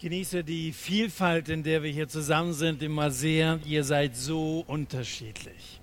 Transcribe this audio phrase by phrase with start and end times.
[0.00, 3.60] genieße die Vielfalt, in der wir hier zusammen sind, immer sehr.
[3.66, 5.79] Ihr seid so unterschiedlich.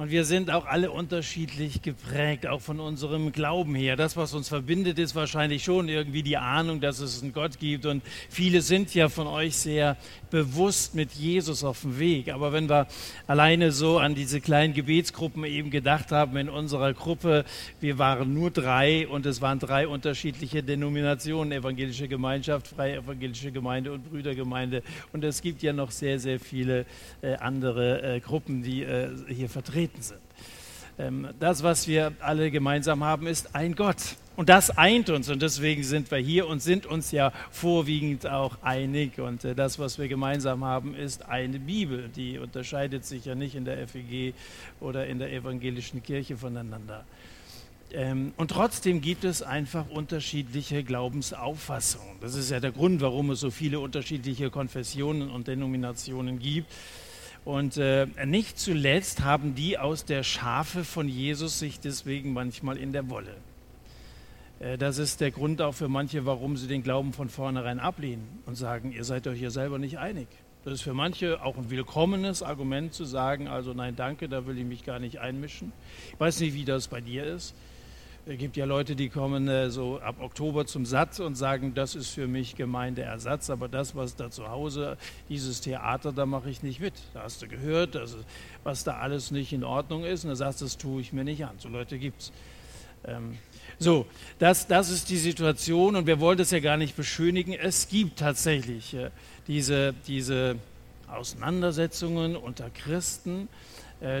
[0.00, 3.96] Und wir sind auch alle unterschiedlich geprägt, auch von unserem Glauben her.
[3.96, 7.84] Das, was uns verbindet, ist wahrscheinlich schon irgendwie die Ahnung, dass es einen Gott gibt.
[7.84, 9.98] Und viele sind ja von euch sehr
[10.30, 12.32] bewusst mit Jesus auf dem Weg.
[12.32, 12.86] Aber wenn wir
[13.26, 17.44] alleine so an diese kleinen Gebetsgruppen eben gedacht haben in unserer Gruppe,
[17.80, 23.92] wir waren nur drei und es waren drei unterschiedliche Denominationen, evangelische Gemeinschaft, freie evangelische Gemeinde
[23.92, 24.82] und Brüdergemeinde.
[25.12, 26.86] Und es gibt ja noch sehr, sehr viele
[27.20, 30.20] äh, andere äh, Gruppen, die äh, hier vertreten vertreten sind.
[30.98, 34.16] Ähm, das, was wir alle gemeinsam haben, ist ein Gott.
[34.36, 38.56] Und das eint uns und deswegen sind wir hier und sind uns ja vorwiegend auch
[38.62, 39.18] einig.
[39.18, 42.08] Und äh, das, was wir gemeinsam haben, ist eine Bibel.
[42.08, 44.34] Die unterscheidet sich ja nicht in der FEG
[44.80, 47.04] oder in der evangelischen Kirche voneinander.
[47.92, 52.16] Ähm, und trotzdem gibt es einfach unterschiedliche Glaubensauffassungen.
[52.20, 56.70] Das ist ja der Grund, warum es so viele unterschiedliche Konfessionen und Denominationen gibt.
[57.44, 62.92] Und äh, nicht zuletzt haben die aus der Schafe von Jesus sich deswegen manchmal in
[62.92, 63.34] der Wolle.
[64.60, 68.26] Äh, das ist der Grund auch für manche, warum sie den Glauben von vornherein ablehnen
[68.46, 70.28] und sagen, ihr seid euch hier selber nicht einig.
[70.64, 74.58] Das ist für manche auch ein willkommenes Argument zu sagen, also nein, danke, da will
[74.58, 75.72] ich mich gar nicht einmischen.
[76.12, 77.54] Ich weiß nicht, wie das bei dir ist.
[78.26, 81.94] Es gibt ja Leute, die kommen äh, so ab Oktober zum Satz und sagen, das
[81.94, 84.98] ist für mich Gemeindeersatz, aber das, was da zu Hause,
[85.30, 86.92] dieses Theater, da mache ich nicht mit.
[87.14, 88.16] Da hast du gehört, dass,
[88.62, 91.44] was da alles nicht in Ordnung ist und da sagst das tue ich mir nicht
[91.46, 91.54] an.
[91.58, 92.32] So Leute gibt es.
[93.06, 93.38] Ähm,
[93.78, 94.04] so,
[94.38, 97.54] das, das ist die Situation und wir wollen das ja gar nicht beschönigen.
[97.54, 99.10] Es gibt tatsächlich äh,
[99.46, 100.56] diese, diese
[101.08, 103.48] Auseinandersetzungen unter Christen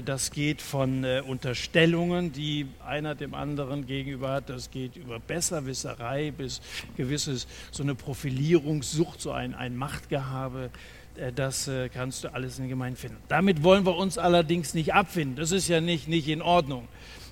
[0.04, 4.50] das geht von äh, Unterstellungen, die einer dem anderen gegenüber hat.
[4.50, 6.60] Das geht über Besserwisserei bis
[6.98, 10.70] gewisses, so eine Profilierungssucht, so ein, ein Machtgehabe.
[11.16, 13.16] Äh, das kannst du alles in der Gemeinde finden.
[13.28, 15.36] Damit wollen wir uns allerdings nicht abfinden.
[15.36, 16.86] Das ist ja nicht, nicht in Ordnung.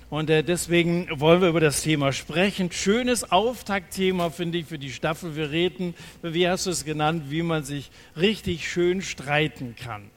[0.09, 2.71] Und deswegen wollen wir über das Thema sprechen.
[2.71, 5.35] Schönes Auftaktthema, finde ich, für die Staffel.
[5.35, 5.93] Wir reden,
[6.23, 10.09] wie hast du es genannt, wie man sich richtig schön streiten kann.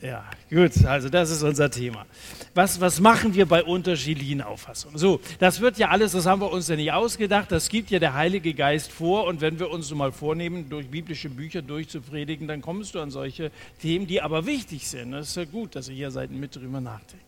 [0.00, 2.06] Ja, gut, also das ist unser Thema.
[2.54, 4.96] Was, was machen wir bei unterschiedlichen Auffassungen?
[4.96, 7.98] So, das wird ja alles, das haben wir uns ja nicht ausgedacht, das gibt ja
[7.98, 12.46] der Heilige Geist vor und wenn wir uns so mal vornehmen, durch biblische Bücher durchzupredigen,
[12.46, 13.50] dann kommst du an solche
[13.82, 15.10] Themen, die aber wichtig sind.
[15.10, 17.24] Das ist ja gut, dass ihr hier seid mit drüber nachdenkt.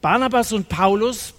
[0.00, 1.34] Barnabas und Paulus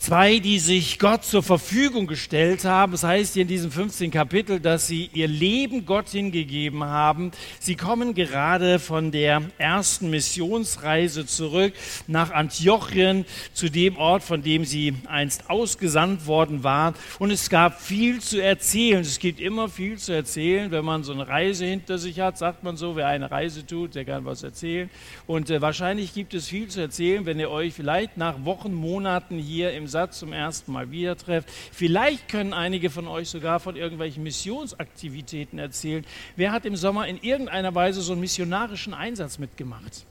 [0.00, 2.92] Zwei, die sich Gott zur Verfügung gestellt haben.
[2.92, 7.32] Das heißt hier in diesem 15 Kapitel, dass sie ihr Leben Gott hingegeben haben.
[7.58, 11.74] Sie kommen gerade von der ersten Missionsreise zurück
[12.06, 16.94] nach Antiochien, zu dem Ort, von dem sie einst ausgesandt worden waren.
[17.18, 19.02] Und es gab viel zu erzählen.
[19.02, 20.70] Es gibt immer viel zu erzählen.
[20.70, 23.96] Wenn man so eine Reise hinter sich hat, sagt man so, wer eine Reise tut,
[23.96, 24.88] der kann was erzählen.
[25.26, 29.36] Und äh, wahrscheinlich gibt es viel zu erzählen, wenn ihr euch vielleicht nach Wochen, Monaten
[29.36, 31.50] hier im Satz zum ersten Mal wieder trefft.
[31.72, 36.06] Vielleicht können einige von euch sogar von irgendwelchen Missionsaktivitäten erzählen.
[36.36, 40.06] Wer hat im Sommer in irgendeiner Weise so einen missionarischen Einsatz mitgemacht?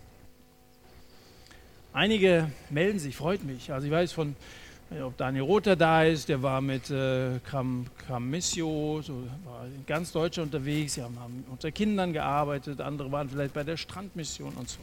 [1.94, 3.72] Einige melden sich, freut mich.
[3.72, 4.36] Also ich weiß von
[5.04, 9.14] ob Daniel Rother da ist, der war mit äh, Cram, Cram Missio, so,
[9.46, 13.64] war in ganz Deutschland unterwegs, sie haben, haben, unter Kindern gearbeitet, andere waren vielleicht bei
[13.64, 14.80] der Strandmission und so.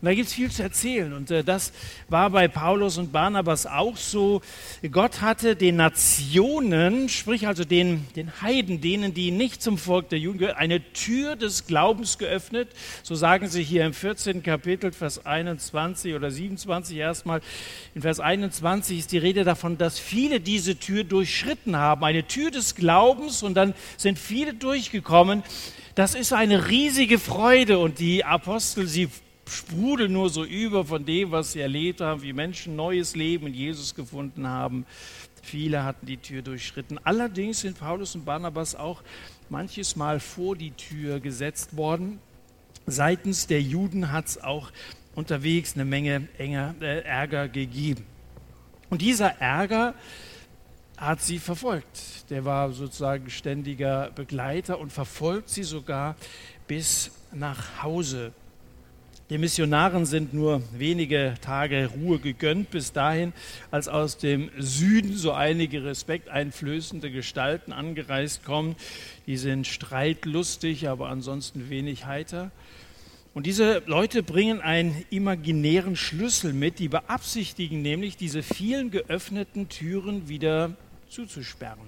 [0.00, 1.72] Und da gibt es viel zu erzählen und äh, das
[2.10, 4.42] war bei Paulus und Barnabas auch so.
[4.92, 10.18] Gott hatte den Nationen, sprich also den, den Heiden, denen, die nicht zum Volk der
[10.18, 12.68] Juden gehören, eine Tür des Glaubens geöffnet.
[13.02, 14.42] So sagen sie hier im 14.
[14.42, 17.40] Kapitel, Vers 21 oder 27 erstmal.
[17.94, 22.50] In Vers 21 ist die Rede davon, dass viele diese Tür durchschritten haben, eine Tür
[22.50, 25.42] des Glaubens und dann sind viele durchgekommen.
[25.94, 29.08] Das ist eine riesige Freude und die Apostel, sie
[29.48, 33.54] sprudeln nur so über von dem, was sie erlebt haben, wie Menschen neues Leben in
[33.54, 34.84] Jesus gefunden haben.
[35.42, 36.98] Viele hatten die Tür durchschritten.
[37.04, 39.02] Allerdings sind Paulus und Barnabas auch
[39.48, 42.18] manches Mal vor die Tür gesetzt worden.
[42.86, 44.72] Seitens der Juden hat es auch
[45.14, 48.04] unterwegs eine Menge enger, äh, Ärger gegeben.
[48.90, 49.94] Und dieser Ärger
[50.96, 52.30] hat sie verfolgt.
[52.30, 56.16] Der war sozusagen ständiger Begleiter und verfolgt sie sogar
[56.66, 58.32] bis nach Hause.
[59.28, 63.32] Den Missionaren sind nur wenige Tage Ruhe gegönnt, bis dahin,
[63.72, 68.76] als aus dem Süden so einige respekteinflößende Gestalten angereist kommen.
[69.26, 72.52] Die sind streitlustig, aber ansonsten wenig heiter.
[73.36, 80.30] Und diese Leute bringen einen imaginären Schlüssel mit, die beabsichtigen nämlich, diese vielen geöffneten Türen
[80.30, 80.74] wieder
[81.10, 81.84] zuzusperren.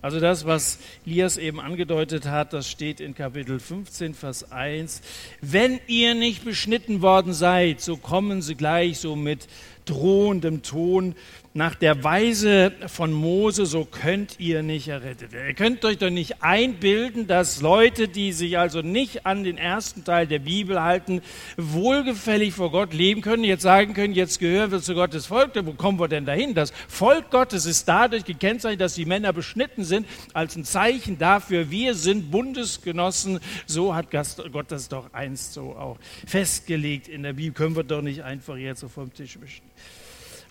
[0.00, 5.02] Also das, was Elias eben angedeutet hat, das steht in Kapitel 15, Vers 1.
[5.40, 9.46] Wenn ihr nicht beschnitten worden seid, so kommen sie gleich so mit
[9.84, 11.14] drohendem Ton
[11.54, 15.48] nach der Weise von Mose, so könnt ihr nicht errettet werden.
[15.48, 20.02] Ihr könnt euch doch nicht einbilden, dass Leute, die sich also nicht an den ersten
[20.02, 21.20] Teil der Bibel halten,
[21.58, 25.74] wohlgefällig vor Gott leben können, jetzt sagen können, jetzt gehören wir zu Gottes Volk, wo
[25.74, 26.54] kommen wir denn dahin?
[26.54, 31.70] Das Volk Gottes ist dadurch gekennzeichnet, dass die Männer beschnitten sind, als ein Zeichen dafür,
[31.70, 33.40] wir sind Bundesgenossen.
[33.66, 37.52] So hat Gott das doch einst so auch festgelegt in der Bibel.
[37.52, 39.62] Können wir doch nicht einfach jetzt so vom Tisch wischen.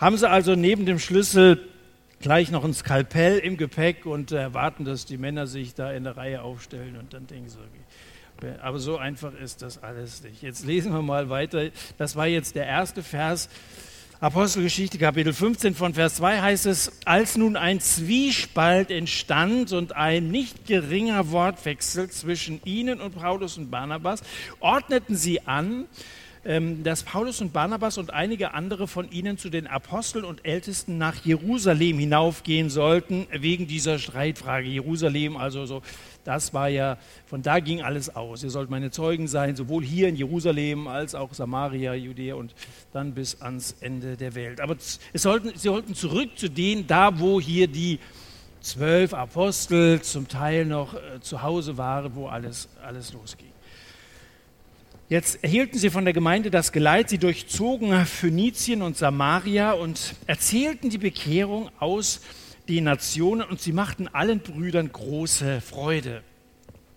[0.01, 1.59] Haben sie also neben dem Schlüssel
[2.21, 6.17] gleich noch ein Skalpell im Gepäck und erwarten, dass die Männer sich da in der
[6.17, 8.55] Reihe aufstellen und dann denken sie, okay.
[8.63, 10.41] aber so einfach ist das alles nicht.
[10.41, 11.69] Jetzt lesen wir mal weiter.
[11.99, 13.47] Das war jetzt der erste Vers.
[14.19, 20.31] Apostelgeschichte Kapitel 15 von Vers 2 heißt es, als nun ein Zwiespalt entstand und ein
[20.31, 24.23] nicht geringer Wortwechsel zwischen ihnen und Paulus und Barnabas,
[24.61, 25.85] ordneten sie an,
[26.43, 31.23] dass Paulus und Barnabas und einige andere von ihnen zu den Aposteln und Ältesten nach
[31.23, 34.67] Jerusalem hinaufgehen sollten, wegen dieser Streitfrage.
[34.67, 35.83] Jerusalem, also so,
[36.23, 36.97] das war ja,
[37.27, 38.43] von da ging alles aus.
[38.43, 42.55] Ihr sollt meine Zeugen sein, sowohl hier in Jerusalem als auch Samaria, Judäa und
[42.91, 44.61] dann bis ans Ende der Welt.
[44.61, 47.99] Aber es sollten, sie sollten zurück zu denen, da wo hier die
[48.61, 53.51] zwölf Apostel zum Teil noch äh, zu Hause waren, wo alles, alles losging.
[55.11, 60.89] Jetzt erhielten sie von der Gemeinde das Geleit, sie durchzogen Phönizien und Samaria und erzählten
[60.89, 62.21] die Bekehrung aus
[62.69, 66.23] den Nationen und sie machten allen Brüdern große Freude.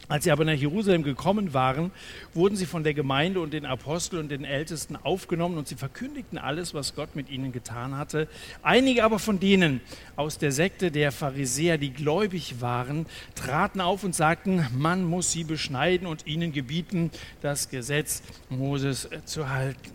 [0.07, 1.91] Als sie aber nach Jerusalem gekommen waren,
[2.35, 6.37] wurden sie von der Gemeinde und den Aposteln und den Ältesten aufgenommen und sie verkündigten
[6.37, 8.29] alles, was Gott mit ihnen getan hatte.
[8.63, 9.81] Einige aber von denen
[10.17, 15.45] aus der Sekte der Pharisäer, die gläubig waren, traten auf und sagten, man muss sie
[15.45, 17.11] beschneiden und ihnen gebieten,
[17.41, 19.93] das Gesetz Moses zu halten.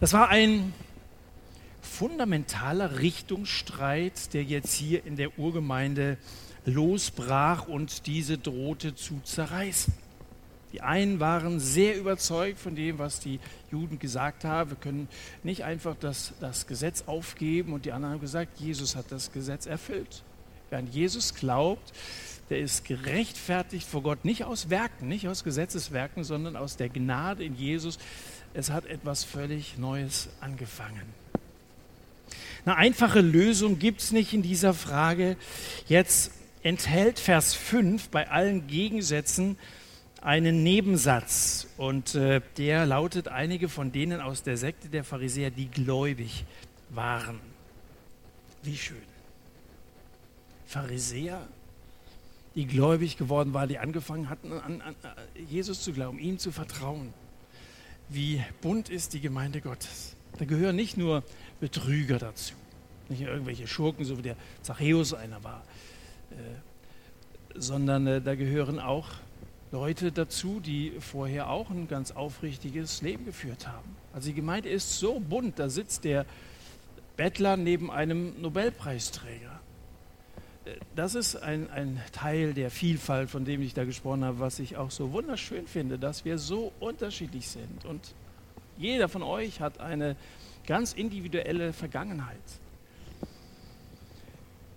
[0.00, 0.74] Das war ein
[1.80, 6.18] fundamentaler Richtungsstreit, der jetzt hier in der Urgemeinde
[6.64, 9.94] losbrach und diese drohte zu zerreißen.
[10.72, 14.70] Die einen waren sehr überzeugt von dem, was die Juden gesagt haben.
[14.70, 15.08] Wir können
[15.42, 17.74] nicht einfach das, das Gesetz aufgeben.
[17.74, 20.22] Und die anderen haben gesagt, Jesus hat das Gesetz erfüllt.
[20.70, 21.92] Wer an Jesus glaubt,
[22.48, 27.44] der ist gerechtfertigt vor Gott, nicht aus Werken, nicht aus Gesetzeswerken, sondern aus der Gnade
[27.44, 27.98] in Jesus.
[28.54, 31.02] Es hat etwas völlig Neues angefangen.
[32.64, 35.36] Eine einfache Lösung gibt es nicht in dieser Frage.
[35.86, 36.32] Jetzt
[36.62, 39.56] enthält Vers 5 bei allen Gegensätzen
[40.20, 45.68] einen Nebensatz und äh, der lautet einige von denen aus der Sekte der Pharisäer, die
[45.68, 46.44] gläubig
[46.90, 47.40] waren.
[48.62, 48.96] Wie schön.
[50.66, 51.46] Pharisäer,
[52.54, 54.94] die gläubig geworden waren, die angefangen hatten, an, an
[55.48, 57.12] Jesus zu glauben, ihm zu vertrauen.
[58.08, 60.14] Wie bunt ist die Gemeinde Gottes.
[60.38, 61.24] Da gehören nicht nur
[61.60, 62.54] Betrüger dazu,
[63.08, 65.91] nicht irgendwelche Schurken, so wie der Zachäus einer war, äh,
[67.54, 69.08] sondern äh, da gehören auch
[69.70, 73.96] Leute dazu, die vorher auch ein ganz aufrichtiges Leben geführt haben.
[74.12, 76.26] Also die Gemeinde ist so bunt, da sitzt der
[77.16, 79.60] Bettler neben einem Nobelpreisträger.
[80.64, 84.58] Äh, das ist ein, ein Teil der Vielfalt, von dem ich da gesprochen habe, was
[84.58, 87.84] ich auch so wunderschön finde, dass wir so unterschiedlich sind.
[87.84, 88.14] Und
[88.76, 90.16] jeder von euch hat eine
[90.66, 92.36] ganz individuelle Vergangenheit.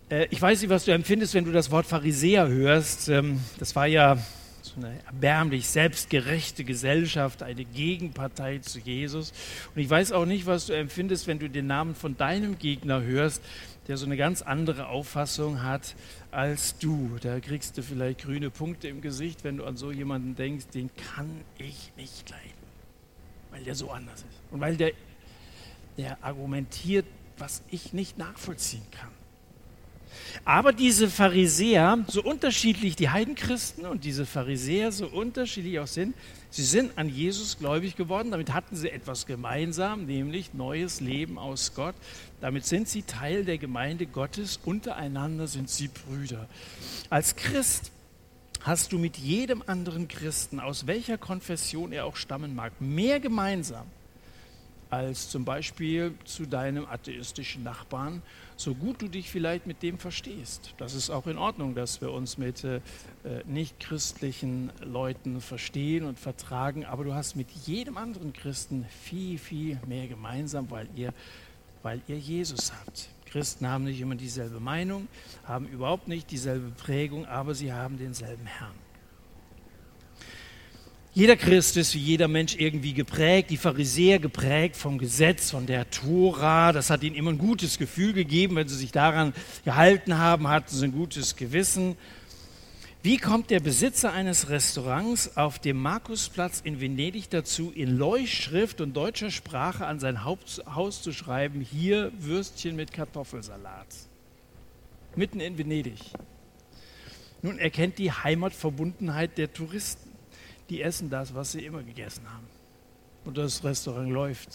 [0.09, 3.09] Äh, ich weiß nicht, was du empfindest, wenn du das Wort Pharisäer hörst.
[3.09, 4.17] Ähm, das war ja
[4.62, 9.31] so eine erbärmlich selbstgerechte Gesellschaft, eine Gegenpartei zu Jesus.
[9.74, 13.01] Und ich weiß auch nicht, was du empfindest, wenn du den Namen von deinem Gegner
[13.01, 13.41] hörst,
[13.88, 15.95] der so eine ganz andere Auffassung hat
[16.31, 17.17] als du.
[17.21, 20.89] Da kriegst du vielleicht grüne Punkte im Gesicht, wenn du an so jemanden denkst, den
[21.15, 22.43] kann ich nicht leiden,
[23.51, 24.41] weil der so anders ist.
[24.51, 24.91] Und weil der,
[25.97, 27.05] der argumentiert,
[27.38, 29.14] was ich nicht nachvollziehen kann.
[30.43, 36.15] Aber diese Pharisäer, so unterschiedlich die Heidenchristen und diese Pharisäer so unterschiedlich auch sind,
[36.50, 38.31] sie sind an Jesus gläubig geworden.
[38.31, 41.95] Damit hatten sie etwas gemeinsam, nämlich neues Leben aus Gott.
[42.41, 44.59] Damit sind sie Teil der Gemeinde Gottes.
[44.63, 46.47] Untereinander sind sie Brüder.
[47.09, 47.91] Als Christ
[48.62, 53.85] hast du mit jedem anderen Christen, aus welcher Konfession er auch stammen mag, mehr gemeinsam
[54.89, 58.21] als zum Beispiel zu deinem atheistischen Nachbarn,
[58.57, 60.74] so gut du dich vielleicht mit dem verstehst.
[60.77, 62.81] Das ist auch in Ordnung, dass wir uns mit äh,
[63.45, 70.07] nichtchristlichen Leuten verstehen und vertragen, aber du hast mit jedem anderen Christen viel, viel mehr
[70.07, 71.13] gemeinsam, weil ihr,
[71.83, 73.09] weil ihr Jesus habt.
[73.25, 75.07] Christen haben nicht immer dieselbe Meinung,
[75.43, 78.84] haben überhaupt nicht dieselbe Prägung, aber sie haben denselben Herrn.
[81.15, 85.89] Jeder Christ ist wie jeder Mensch irgendwie geprägt, die Pharisäer geprägt vom Gesetz, von der
[85.89, 86.74] Tora.
[86.74, 88.57] Das hat ihnen immer ein gutes Gefühl gegeben.
[88.57, 91.95] Wenn sie sich daran gehalten haben, hatten sie ein gutes Gewissen.
[93.01, 98.93] Wie kommt der Besitzer eines Restaurants auf dem Markusplatz in Venedig dazu, in Leuchtschrift und
[98.93, 103.88] deutscher Sprache an sein Haus zu schreiben, hier Würstchen mit Kartoffelsalat?
[105.15, 106.01] Mitten in Venedig.
[107.41, 110.04] Nun erkennt die Heimatverbundenheit der Touristen.
[110.69, 112.48] Die essen das, was sie immer gegessen haben.
[113.25, 114.50] Und das Restaurant läuft,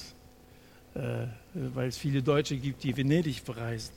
[0.94, 3.92] äh, weil es viele Deutsche gibt, die Venedig bereisen.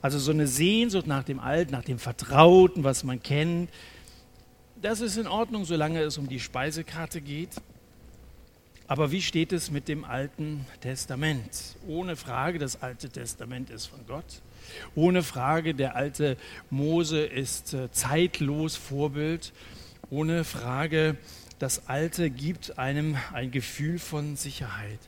[0.00, 3.70] Also so eine Sehnsucht nach dem Alten, nach dem Vertrauten, was man kennt.
[4.80, 7.50] Das ist in Ordnung, solange es um die Speisekarte geht.
[8.88, 11.76] Aber wie steht es mit dem Alten Testament?
[11.86, 14.42] Ohne Frage, das Alte Testament ist von Gott.
[14.94, 16.36] Ohne Frage, der alte
[16.68, 19.52] Mose ist äh, zeitlos Vorbild.
[20.12, 21.16] Ohne Frage,
[21.58, 24.98] das Alte gibt einem ein Gefühl von Sicherheit.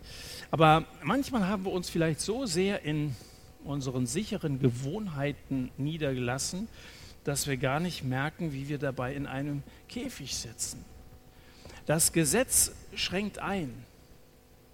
[0.50, 3.14] Aber manchmal haben wir uns vielleicht so sehr in
[3.64, 6.68] unseren sicheren Gewohnheiten niedergelassen,
[7.23, 10.82] dass wir gar nicht merken, wie wir dabei in einem Käfig sitzen.
[11.84, 13.75] Das Gesetz schränkt ein.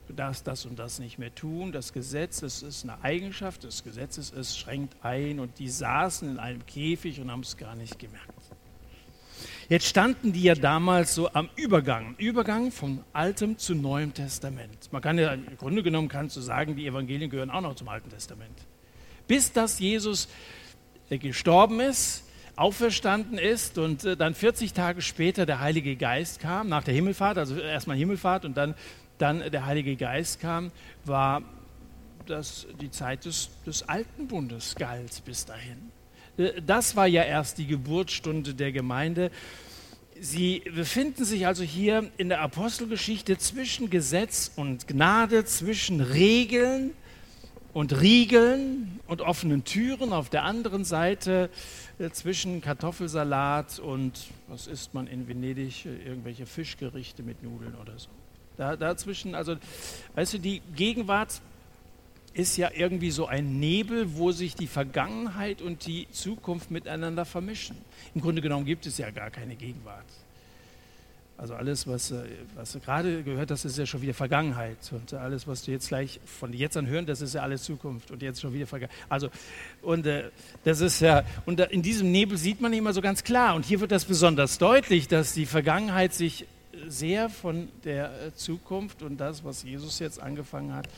[0.06, 1.72] Du darfst das und das nicht mehr tun.
[1.72, 6.38] Das Gesetz das ist eine Eigenschaft des Gesetzes, es schränkt ein und die saßen in
[6.38, 8.30] einem Käfig und haben es gar nicht gemerkt.
[9.70, 14.92] Jetzt standen die ja damals so am Übergang, Übergang vom Altem zu Neuem Testament.
[14.92, 17.88] Man kann ja im Grunde genommen kannst du sagen, die Evangelien gehören auch noch zum
[17.88, 18.66] Alten Testament
[19.30, 20.26] bis dass Jesus
[21.08, 22.24] äh, gestorben ist,
[22.56, 27.38] auferstanden ist und äh, dann 40 Tage später der Heilige Geist kam, nach der Himmelfahrt,
[27.38, 28.74] also erstmal Himmelfahrt und dann,
[29.18, 30.72] dann der Heilige Geist kam,
[31.04, 31.42] war
[32.26, 35.92] das die Zeit des, des Alten Bundes galt bis dahin.
[36.40, 39.30] Äh, das war ja erst die Geburtsstunde der Gemeinde.
[40.20, 46.90] Sie befinden sich also hier in der Apostelgeschichte zwischen Gesetz und Gnade, zwischen Regeln
[47.72, 50.12] und Riegeln und offenen Türen.
[50.12, 51.48] Auf der anderen Seite
[51.98, 57.98] äh, zwischen Kartoffelsalat und, was isst man in Venedig, äh, irgendwelche Fischgerichte mit Nudeln oder
[57.98, 58.08] so.
[58.56, 59.56] Da, dazwischen, also,
[60.16, 61.40] weißt du, die Gegenwart
[62.32, 67.76] ist ja irgendwie so ein Nebel, wo sich die Vergangenheit und die Zukunft miteinander vermischen.
[68.14, 70.06] Im Grunde genommen gibt es ja gar keine Gegenwart.
[71.40, 72.22] Also alles, was, äh,
[72.54, 74.76] was du gerade gehört hast, ist ja schon wieder Vergangenheit.
[74.92, 78.10] Und alles, was du jetzt gleich von jetzt an hören, das ist ja alles Zukunft
[78.10, 79.00] und jetzt schon wieder Vergangenheit.
[79.08, 79.30] Also,
[79.80, 80.24] und äh,
[80.64, 83.54] das ist ja, und in diesem Nebel sieht man immer so ganz klar.
[83.54, 86.46] Und hier wird das besonders deutlich, dass die Vergangenheit sich
[86.88, 90.88] sehr von der äh, Zukunft und das, was Jesus jetzt angefangen hat,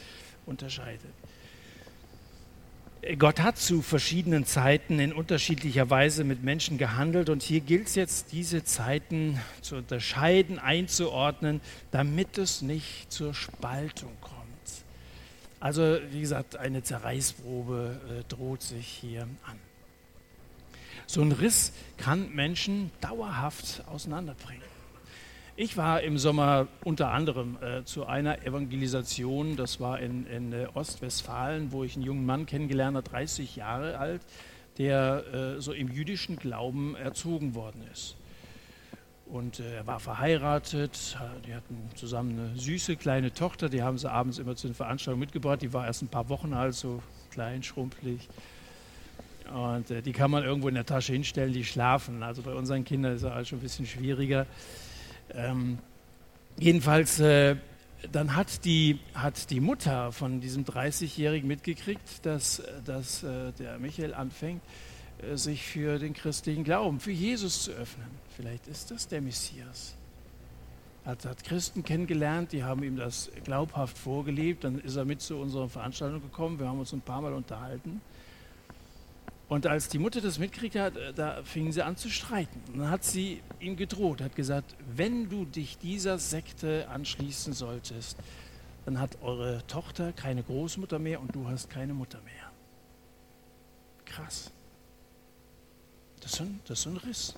[0.46, 1.12] unterscheidet.
[3.18, 7.96] Gott hat zu verschiedenen Zeiten in unterschiedlicher Weise mit Menschen gehandelt und hier gilt es
[7.96, 14.36] jetzt, diese Zeiten zu unterscheiden, einzuordnen, damit es nicht zur Spaltung kommt.
[15.58, 19.58] Also wie gesagt, eine Zerreißprobe äh, droht sich hier an.
[21.06, 24.71] So ein Riss kann Menschen dauerhaft auseinanderbringen.
[25.54, 30.66] Ich war im Sommer unter anderem äh, zu einer Evangelisation, das war in, in äh,
[30.72, 34.22] Ostwestfalen, wo ich einen jungen Mann kennengelernt habe, 30 Jahre alt,
[34.78, 35.24] der
[35.58, 38.16] äh, so im jüdischen Glauben erzogen worden ist.
[39.26, 44.10] Und äh, er war verheiratet, die hatten zusammen eine süße kleine Tochter, die haben sie
[44.10, 47.62] abends immer zu den Veranstaltungen mitgebracht, die war erst ein paar Wochen alt, so klein,
[47.62, 48.26] schrumpelig.
[49.52, 52.22] Und äh, die kann man irgendwo in der Tasche hinstellen, die schlafen.
[52.22, 54.46] Also bei unseren Kindern ist es halt schon ein bisschen schwieriger.
[55.30, 55.78] Ähm,
[56.58, 57.56] jedenfalls, äh,
[58.10, 64.14] dann hat die, hat die Mutter von diesem 30-Jährigen mitgekriegt, dass, dass äh, der Michael
[64.14, 64.62] anfängt,
[65.22, 68.08] äh, sich für den christlichen Glauben, für Jesus zu öffnen.
[68.36, 69.94] Vielleicht ist das der Messias.
[71.04, 74.64] Hat, hat Christen kennengelernt, die haben ihm das glaubhaft vorgelebt.
[74.64, 76.60] Dann ist er mit zu unserer Veranstaltung gekommen.
[76.60, 78.00] Wir haben uns ein paar Mal unterhalten.
[79.52, 82.58] Und als die Mutter das mitkriegt hat, äh, da fingen sie an zu streiten.
[82.72, 88.16] Und dann hat sie ihm gedroht, hat gesagt, wenn du dich dieser Sekte anschließen solltest,
[88.86, 92.50] dann hat eure Tochter keine Großmutter mehr und du hast keine Mutter mehr.
[94.06, 94.50] Krass.
[96.22, 97.34] Das ist ein, das ist ein Riss.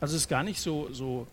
[0.00, 1.28] Also es ist gar nicht so, so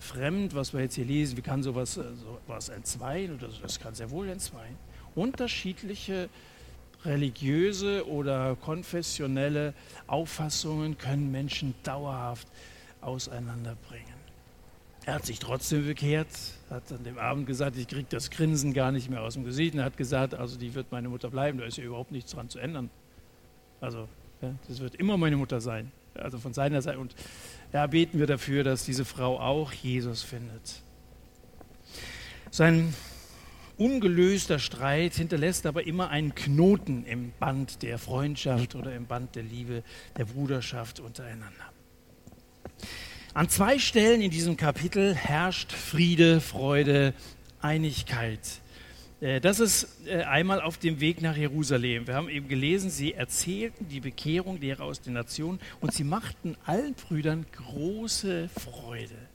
[0.00, 2.02] fremd, was wir jetzt hier lesen, wie kann sowas, äh,
[2.48, 4.76] sowas entzweien oder so, das kann sehr wohl entzweien.
[5.14, 6.28] Unterschiedliche
[7.04, 9.74] religiöse oder konfessionelle
[10.06, 12.48] Auffassungen können Menschen dauerhaft
[13.00, 14.20] auseinanderbringen.
[15.06, 16.28] Er hat sich trotzdem bekehrt,
[16.68, 19.74] hat an dem Abend gesagt, ich kriege das Grinsen gar nicht mehr aus dem Gesicht.
[19.74, 22.48] Und hat gesagt, also die wird meine Mutter bleiben, da ist ja überhaupt nichts dran
[22.48, 22.90] zu ändern.
[23.80, 24.08] Also,
[24.42, 25.90] ja, das wird immer meine Mutter sein.
[26.14, 26.98] Also von seiner Seite.
[26.98, 27.14] Und
[27.72, 30.82] ja, beten wir dafür, dass diese Frau auch Jesus findet.
[32.50, 32.94] Sein
[33.80, 39.42] ungelöster Streit hinterlässt aber immer einen Knoten im Band der Freundschaft oder im Band der
[39.42, 39.82] Liebe,
[40.18, 41.72] der Bruderschaft untereinander.
[43.32, 47.14] An zwei Stellen in diesem Kapitel herrscht Friede, Freude,
[47.62, 48.40] Einigkeit.
[49.20, 52.06] Äh, das ist äh, einmal auf dem Weg nach Jerusalem.
[52.06, 56.56] Wir haben eben gelesen, sie erzählten die Bekehrung derer aus den Nationen und sie machten
[56.66, 59.29] allen Brüdern große Freude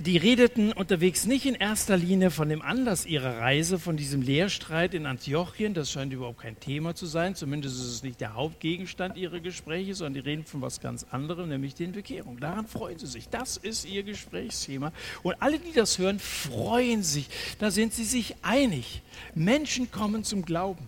[0.00, 4.92] die redeten unterwegs nicht in erster Linie von dem Anlass ihrer Reise, von diesem Lehrstreit
[4.92, 5.72] in Antiochien.
[5.72, 7.34] Das scheint überhaupt kein Thema zu sein.
[7.34, 11.48] Zumindest ist es nicht der Hauptgegenstand ihrer Gespräche, sondern die reden von was ganz anderem,
[11.48, 12.38] nämlich den Bekehrung.
[12.38, 13.30] Daran freuen sie sich.
[13.30, 14.92] Das ist ihr Gesprächsthema.
[15.22, 17.28] Und alle, die das hören, freuen sich.
[17.58, 19.00] Da sind sie sich einig.
[19.34, 20.86] Menschen kommen zum Glauben.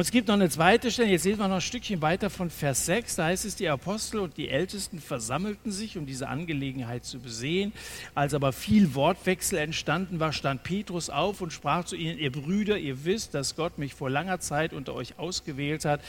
[0.00, 2.48] Und es gibt noch eine zweite Stelle, jetzt sehen wir noch ein Stückchen weiter von
[2.48, 7.04] Vers 6, da heißt es, die Apostel und die Ältesten versammelten sich, um diese Angelegenheit
[7.04, 7.74] zu besehen.
[8.14, 12.78] Als aber viel Wortwechsel entstanden war, stand Petrus auf und sprach zu ihnen, ihr Brüder,
[12.78, 16.00] ihr wisst, dass Gott mich vor langer Zeit unter euch ausgewählt hat,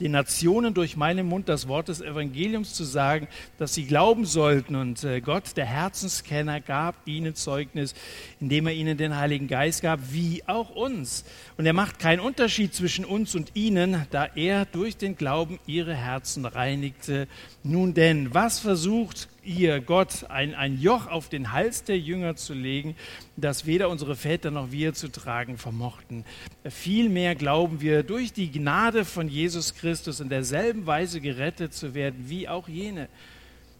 [0.00, 3.28] den Nationen durch meinen Mund das Wort des Evangeliums zu sagen,
[3.58, 4.74] dass sie glauben sollten.
[4.74, 7.94] Und äh, Gott, der Herzenskenner, gab ihnen Zeugnis,
[8.40, 11.24] indem er ihnen den Heiligen Geist gab, wie auch uns.
[11.56, 15.94] Und er macht keinen Unterschied zwischen uns und ihnen, da er durch den Glauben ihre
[15.94, 17.28] Herzen reinigte.
[17.62, 22.54] Nun denn, was versucht ihr Gott ein, ein Joch auf den Hals der Jünger zu
[22.54, 22.94] legen,
[23.36, 26.24] das weder unsere Väter noch wir zu tragen vermochten.
[26.68, 32.26] Vielmehr glauben wir, durch die Gnade von Jesus Christus in derselben Weise gerettet zu werden
[32.28, 33.08] wie auch jene.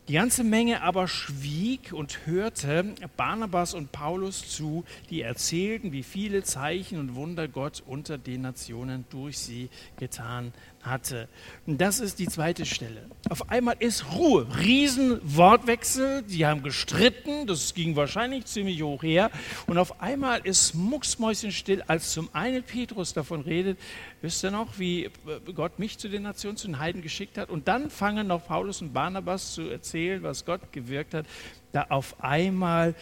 [0.08, 6.42] Die ganze Menge aber schwieg und hörte Barnabas und Paulus zu, die erzählten, wie viele
[6.42, 9.68] Zeichen und Wunder Gott unter den Nationen durch sie
[10.00, 11.28] getan hatte.
[11.66, 13.06] Und das ist die zweite Stelle.
[13.28, 19.30] Auf einmal ist Ruhe, Riesenwortwechsel, die haben gestritten, das ging wahrscheinlich ziemlich hoch her.
[19.66, 23.78] Und auf einmal ist mucksmäuschenstill, als zum einen Petrus davon redet,
[24.22, 25.10] wisst ihr noch, wie äh,
[25.54, 27.50] Gott mich zu den Nationen, zu den Heiden geschickt hat?
[27.50, 31.26] Und dann fangen noch Paulus und Barnabas zu erzählen, was Gott gewirkt hat.
[31.72, 32.94] Da auf einmal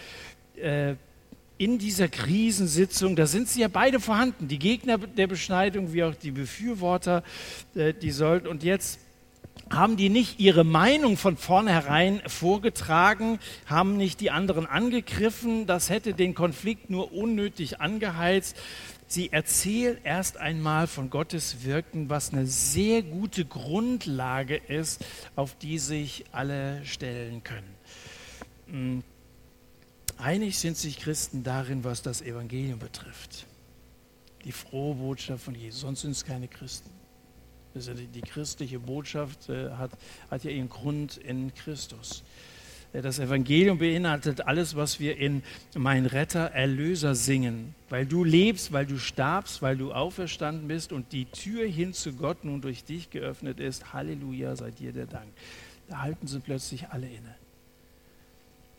[0.57, 0.95] äh,
[1.59, 6.15] in dieser Krisensitzung, da sind sie ja beide vorhanden, die Gegner der Beschneidung wie auch
[6.15, 7.25] die Befürworter,
[7.75, 8.47] äh, die sollten.
[8.47, 9.01] Und jetzt
[9.71, 16.15] haben die nicht ihre Meinung von vornherein vorgetragen, haben nicht die anderen angegriffen, das hätte
[16.15, 18.57] den Konflikt nur unnötig angeheizt.
[19.07, 25.79] Sie erzählen erst einmal von Gottes Wirken, was eine sehr gute Grundlage ist, auf die
[25.79, 29.03] sich alle stellen können.
[30.19, 33.47] Einig sind sich Christen darin, was das Evangelium betrifft.
[34.45, 35.81] Die frohe Botschaft von Jesus.
[35.81, 36.91] Sonst sind es keine Christen.
[37.75, 39.93] Die, die, christliche Botschaft äh, hat,
[40.31, 42.25] hat ja ihren Grund in Christus.
[42.93, 45.45] Äh, das Evangelium beinhaltet alles, was wir in
[45.77, 47.77] Mein Retter, Erlöser singen.
[47.89, 52.15] Weil du lebst, weil du starbst, weil du auferstanden bist und die Tür hin zu
[52.15, 53.93] Gott nun durch dich geöffnet ist.
[53.93, 55.29] Halleluja, sei dir der Dank.
[55.89, 57.37] Da halten sie plötzlich alle inne.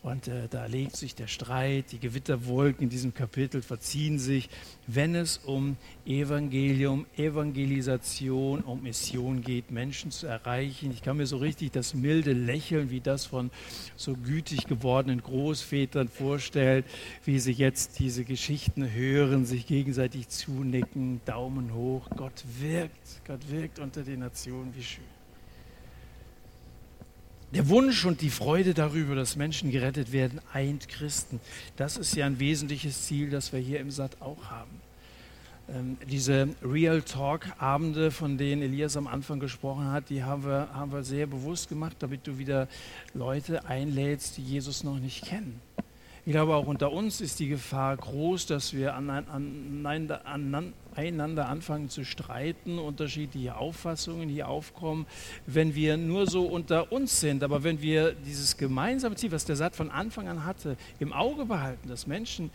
[0.02, 4.48] Und äh, da legt sich der Streit, die Gewitterwolken in diesem Kapitel verziehen sich,
[4.86, 10.90] wenn es um Evangelium, Evangelisation, um Mission geht, Menschen zu erreichen.
[10.90, 13.50] Ich kann mir so richtig das milde Lächeln, wie das von
[13.94, 16.84] so gütig gewordenen Großvätern vorstellen,
[17.26, 22.08] wie sie jetzt diese Geschichten hören, sich gegenseitig zunicken, Daumen hoch.
[22.16, 25.19] Gott wirkt, Gott wirkt unter den Nationen, wie schön.
[27.52, 31.40] Der Wunsch und die Freude darüber, dass Menschen gerettet werden, eint Christen.
[31.74, 34.70] Das ist ja ein wesentliches Ziel, das wir hier im Satt auch haben.
[35.68, 40.92] Ähm, diese Real Talk-Abende, von denen Elias am Anfang gesprochen hat, die haben wir, haben
[40.92, 42.68] wir sehr bewusst gemacht, damit du wieder
[43.14, 45.60] Leute einlädst, die Jesus noch nicht kennen.
[46.24, 50.24] Ich glaube, auch unter uns ist die Gefahr groß, dass wir aneinander,
[50.96, 55.06] aneinander anfangen zu streiten, unterschiedliche Auffassungen hier aufkommen,
[55.46, 57.42] wenn wir nur so unter uns sind.
[57.42, 61.46] Aber wenn wir dieses gemeinsame Ziel, was der Satz von Anfang an hatte, im Auge
[61.46, 62.50] behalten, dass Menschen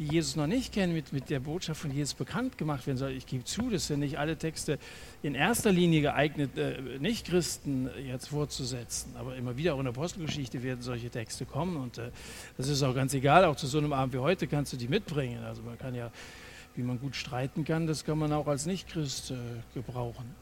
[0.00, 3.10] die Jesus noch nicht kennen, mit, mit der Botschaft von Jesus bekannt gemacht werden soll.
[3.10, 4.78] Ich gebe zu, das sind nicht alle Texte
[5.22, 9.14] in erster Linie geeignet, äh, Nicht-Christen jetzt vorzusetzen.
[9.18, 11.76] Aber immer wieder auch in der Apostelgeschichte werden solche Texte kommen.
[11.76, 12.12] Und äh,
[12.56, 14.88] das ist auch ganz egal, auch zu so einem Abend wie heute kannst du die
[14.88, 15.44] mitbringen.
[15.44, 16.10] Also man kann ja,
[16.76, 19.34] wie man gut streiten kann, das kann man auch als Nicht-Christ äh,
[19.74, 20.34] gebrauchen.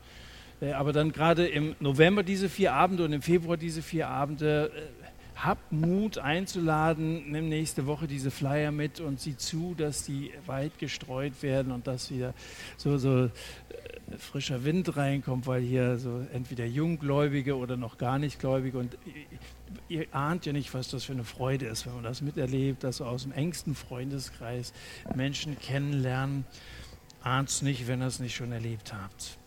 [0.60, 4.70] Äh, aber dann gerade im November diese vier Abende und im Februar diese vier Abende
[4.74, 5.08] äh,
[5.44, 10.78] hab Mut einzuladen, nimm nächste Woche diese Flyer mit und sieh zu, dass die weit
[10.78, 12.34] gestreut werden und dass wieder
[12.76, 13.30] so, so äh,
[14.18, 18.98] frischer Wind reinkommt, weil hier so entweder Junggläubige oder noch gar nicht Gläubige und
[19.88, 23.00] ihr ahnt ja nicht, was das für eine Freude ist, wenn man das miterlebt, dass
[23.00, 24.72] aus dem engsten Freundeskreis
[25.14, 26.44] Menschen kennenlernen.
[27.22, 29.38] Ahnt es nicht, wenn ihr es nicht schon erlebt habt.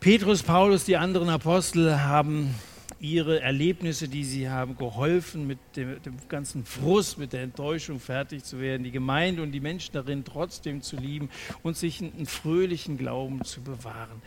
[0.00, 2.54] Petrus, Paulus, die anderen Apostel haben
[3.00, 8.44] ihre Erlebnisse, die sie haben, geholfen, mit dem, dem, ganzen Frust, mit der Enttäuschung fertig
[8.44, 11.28] zu werden, die Gemeinde und die Menschen darin trotzdem zu lieben
[11.62, 14.22] und sich einen fröhlichen Glauben zu bewahren.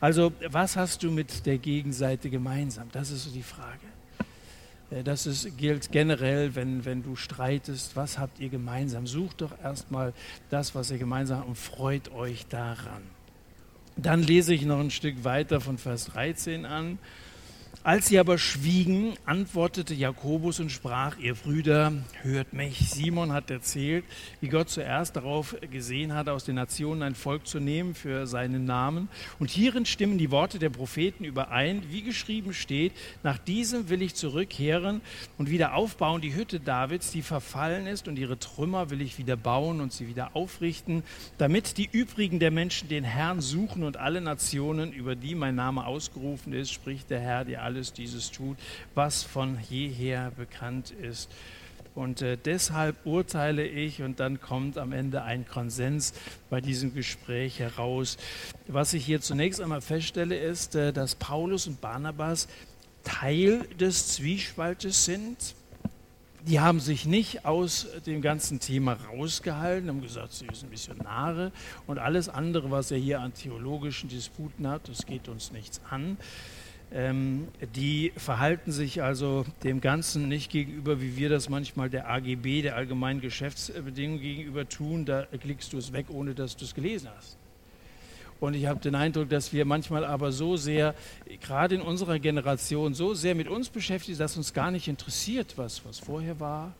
[0.00, 2.88] Also, was hast du mit der Gegenseite gemeinsam?
[2.92, 3.80] Das ist so die Frage.
[4.90, 9.06] Äh, das ist, gilt generell, wenn, wenn du streitest, was habt ihr gemeinsam?
[9.06, 10.12] Sucht doch erstmal
[10.50, 13.02] das, was ihr gemeinsam habt und freut euch daran.
[13.96, 16.98] Dann lese ich noch ein Stück weiter von Vers 13 an.
[17.86, 21.92] Als sie aber schwiegen, antwortete Jakobus und sprach, ihr Brüder,
[22.22, 22.88] hört mich.
[22.88, 24.06] Simon hat erzählt,
[24.40, 28.64] wie Gott zuerst darauf gesehen hat, aus den Nationen ein Volk zu nehmen für seinen
[28.64, 29.10] Namen.
[29.38, 34.14] Und hierin stimmen die Worte der Propheten überein, wie geschrieben steht, nach diesem will ich
[34.14, 35.02] zurückkehren
[35.36, 39.36] und wieder aufbauen die Hütte Davids, die verfallen ist, und ihre Trümmer will ich wieder
[39.36, 41.02] bauen und sie wieder aufrichten,
[41.36, 45.84] damit die übrigen der Menschen den Herrn suchen und alle Nationen, über die mein Name
[45.86, 48.56] ausgerufen ist, spricht der Herr, der alle alles dieses tut,
[48.94, 51.28] was von jeher bekannt ist.
[51.96, 56.12] Und äh, deshalb urteile ich, und dann kommt am Ende ein Konsens
[56.50, 58.16] bei diesem Gespräch heraus.
[58.68, 62.48] Was ich hier zunächst einmal feststelle, ist, äh, dass Paulus und Barnabas
[63.02, 65.54] Teil des Zwiespaltes sind.
[66.46, 71.52] Die haben sich nicht aus dem ganzen Thema rausgehalten, haben gesagt, sie sind Missionare
[71.86, 76.18] und alles andere, was er hier an theologischen Disputen hat, das geht uns nichts an.
[76.92, 82.62] Ähm, die verhalten sich also dem Ganzen nicht gegenüber, wie wir das manchmal der AGB,
[82.62, 85.04] der allgemeinen Geschäftsbedingungen gegenüber tun.
[85.04, 87.36] Da klickst du es weg, ohne dass du es gelesen hast.
[88.40, 90.94] Und ich habe den Eindruck, dass wir manchmal aber so sehr,
[91.40, 95.84] gerade in unserer Generation, so sehr mit uns beschäftigt, dass uns gar nicht interessiert, was,
[95.84, 96.74] was vorher war,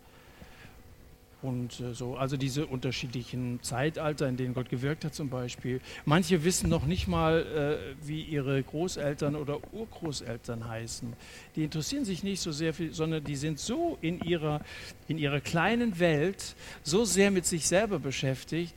[1.45, 5.81] und äh, so, also diese unterschiedlichen Zeitalter, in denen Gott gewirkt hat zum Beispiel.
[6.07, 11.13] Manche wissen noch nicht mal, äh, wie ihre Großeltern oder Urgroßeltern heißen.
[11.55, 14.63] Die interessieren sich nicht so sehr, viel, sondern die sind so in ihrer,
[15.07, 18.75] in ihrer kleinen Welt, so sehr mit sich selber beschäftigt,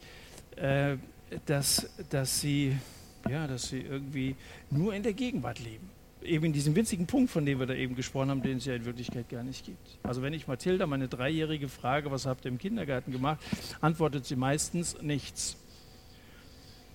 [0.58, 0.98] äh,
[1.46, 2.76] dass, dass, sie,
[3.30, 4.36] ja, dass sie irgendwie
[4.70, 7.96] nur in der Gegenwart leben eben in diesem winzigen Punkt, von dem wir da eben
[7.96, 10.00] gesprochen haben, den es ja in Wirklichkeit gar nicht gibt.
[10.04, 13.40] Also wenn ich Mathilda, meine Dreijährige, frage, was habt ihr im Kindergarten gemacht,
[13.82, 15.58] antwortet sie meistens nichts.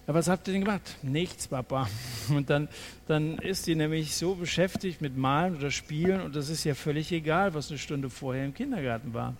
[0.06, 0.96] Ja, was habt ihr denn gemacht?
[1.02, 1.88] Nichts, Papa.
[2.28, 2.68] Und dann,
[3.06, 7.12] dann ist sie nämlich so beschäftigt mit Malen oder Spielen und das ist ja völlig
[7.12, 9.36] egal, was eine Stunde vorher im Kindergarten war.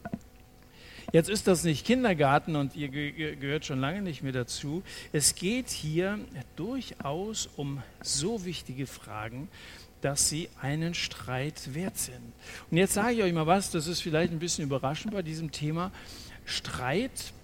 [1.13, 4.83] Jetzt ist das nicht Kindergarten und ihr gehört schon lange nicht mehr dazu.
[5.13, 6.19] Es geht hier
[6.57, 9.49] durchaus um so wichtige Fragen,
[10.01, 12.33] dass sie einen Streit wert sind.
[12.71, 15.53] Und jetzt sage ich euch mal was, das ist vielleicht ein bisschen überraschend bei diesem
[15.53, 15.93] Thema.
[16.47, 17.35] Streit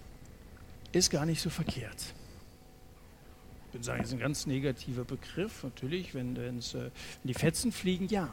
[0.92, 2.14] ist gar nicht so verkehrt.
[3.68, 6.88] Ich würde sagen, es ist ein ganz negativer Begriff, natürlich, wenn, äh, wenn
[7.22, 8.30] die Fetzen fliegen, ja.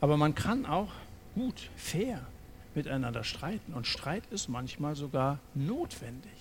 [0.00, 0.90] Aber man kann auch
[1.34, 2.26] gut, fair
[2.76, 3.72] miteinander streiten.
[3.72, 6.32] Und Streit ist manchmal sogar notwendig.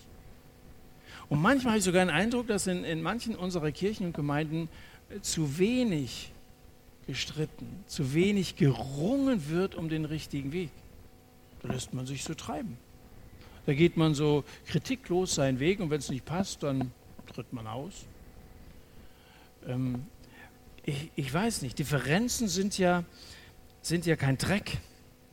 [1.29, 4.69] Und manchmal habe ich sogar den Eindruck, dass in, in manchen unserer Kirchen und Gemeinden
[5.21, 6.31] zu wenig
[7.07, 10.69] gestritten, zu wenig gerungen wird um den richtigen Weg.
[11.61, 12.77] Da lässt man sich so treiben.
[13.65, 16.91] Da geht man so kritiklos seinen Weg und wenn es nicht passt, dann
[17.33, 18.05] tritt man aus.
[19.67, 20.05] Ähm,
[20.83, 23.05] ich, ich, weiß nicht, Differenzen sind ja,
[23.81, 24.79] sind ja kein Dreck.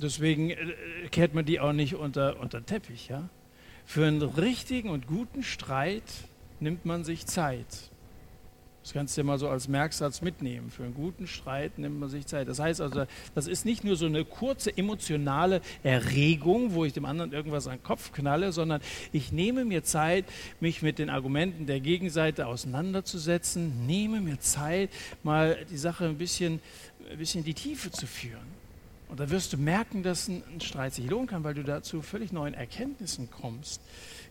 [0.01, 0.57] Deswegen äh,
[1.11, 3.09] kehrt man die auch nicht unter, unter Teppich.
[3.09, 3.29] Ja?
[3.85, 6.05] Für einen richtigen und guten Streit
[6.61, 7.91] nimmt man sich Zeit.
[8.83, 10.71] Das kannst du dir mal so als Merksatz mitnehmen.
[10.71, 12.49] Für einen guten Streit nimmt man sich Zeit.
[12.49, 17.05] Das heißt also, das ist nicht nur so eine kurze emotionale Erregung, wo ich dem
[17.05, 18.81] anderen irgendwas an den Kopf knalle, sondern
[19.13, 20.25] ich nehme mir Zeit,
[20.61, 24.89] mich mit den Argumenten der Gegenseite auseinanderzusetzen, nehme mir Zeit,
[25.23, 26.61] mal die Sache ein bisschen,
[27.11, 28.60] ein bisschen in die Tiefe zu führen.
[29.11, 32.31] Und da wirst du merken, dass ein, Streit sich lohnen kann, weil du dazu völlig
[32.31, 33.81] neuen Erkenntnissen kommst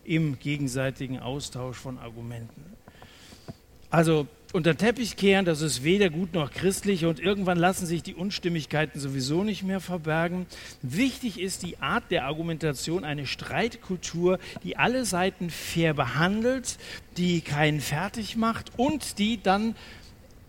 [0.05, 2.63] im gegenseitigen Austausch von Argumenten.
[3.89, 8.15] Also unter Teppich kehren, das ist weder gut noch christlich und irgendwann lassen sich die
[8.15, 10.45] Unstimmigkeiten sowieso nicht mehr verbergen.
[10.81, 16.77] Wichtig ist die Art der Argumentation, eine Streitkultur, die alle Seiten fair behandelt,
[17.17, 19.75] die keinen fertig macht und die dann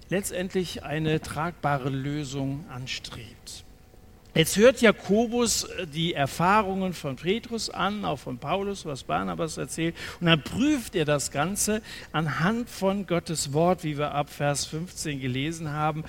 [0.08, 3.64] letztendlich eine tragbare Lösung anstrebt.
[4.32, 9.96] Jetzt hört Jakobus äh, die Erfahrungen von Petrus an, auch von Paulus, was Barnabas erzählt,
[10.20, 15.20] und dann prüft er das Ganze anhand von Gottes Wort, wie wir ab Vers 15
[15.20, 16.04] gelesen haben.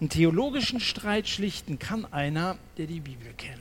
[0.00, 3.60] Einen theologischen Streit schlichten kann einer, der die Bibel kennt.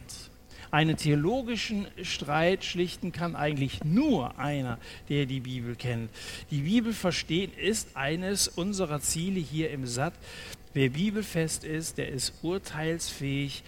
[0.72, 4.78] Einen theologischen Streit schlichten kann eigentlich nur einer,
[5.10, 6.10] der die Bibel kennt.
[6.50, 10.14] Die Bibel verstehen ist eines unserer Ziele hier im Satt.
[10.74, 13.64] Wer bibelfest ist, der ist urteilsfähig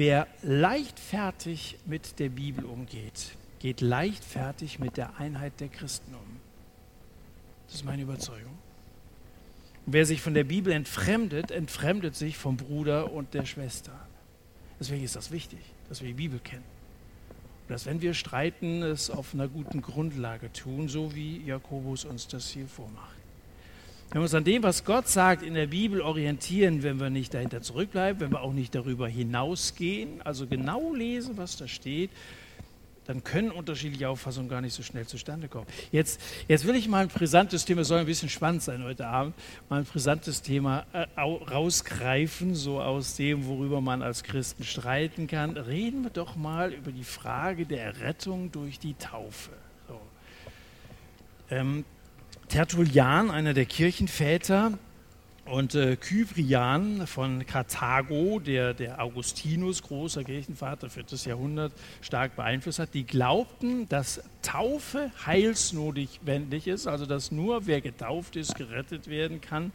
[0.00, 6.40] Wer leichtfertig mit der Bibel umgeht, geht leichtfertig mit der Einheit der Christen um.
[7.66, 8.56] Das ist meine Überzeugung.
[9.84, 13.92] Und wer sich von der Bibel entfremdet, entfremdet sich vom Bruder und der Schwester.
[14.80, 15.60] Deswegen ist das wichtig,
[15.90, 16.64] dass wir die Bibel kennen.
[17.68, 22.26] Und dass, wenn wir streiten, es auf einer guten Grundlage tun, so wie Jakobus uns
[22.26, 23.19] das hier vormacht.
[24.10, 27.32] Wenn wir uns an dem, was Gott sagt in der Bibel orientieren, wenn wir nicht
[27.32, 32.10] dahinter zurückbleiben, wenn wir auch nicht darüber hinausgehen, also genau lesen, was da steht,
[33.06, 35.66] dann können unterschiedliche Auffassungen gar nicht so schnell zustande kommen.
[35.92, 39.36] Jetzt, jetzt will ich mal ein brisantes Thema, soll ein bisschen spannend sein heute Abend,
[39.68, 45.56] mal ein brisantes Thema äh, rausgreifen, so aus dem, worüber man als Christen streiten kann.
[45.56, 49.52] Reden wir doch mal über die Frage der Errettung durch die Taufe.
[49.86, 50.00] So.
[51.50, 51.84] Ähm,
[52.50, 54.72] Tertullian, einer der Kirchenväter,
[55.44, 61.04] und äh, Kyprian von Karthago, der, der Augustinus, großer Kirchenvater, 4.
[61.26, 68.36] Jahrhundert, stark beeinflusst hat, die glaubten, dass Taufe heilsnotwendig ist, also dass nur wer getauft
[68.36, 69.72] ist, gerettet werden kann,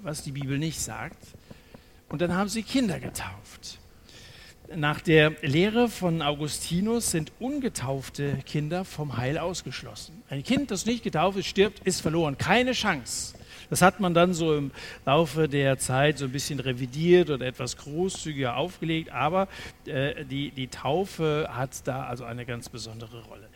[0.00, 1.18] was die Bibel nicht sagt.
[2.08, 3.78] Und dann haben sie Kinder getauft.
[4.76, 10.22] Nach der Lehre von Augustinus sind ungetaufte Kinder vom Heil ausgeschlossen.
[10.28, 12.38] Ein Kind, das nicht getauft ist, stirbt, ist verloren.
[12.38, 13.34] Keine Chance.
[13.70, 14.70] Das hat man dann so im
[15.04, 19.48] Laufe der Zeit so ein bisschen revidiert oder etwas großzügiger aufgelegt, aber
[19.86, 23.48] äh, die, die Taufe hat da also eine ganz besondere Rolle.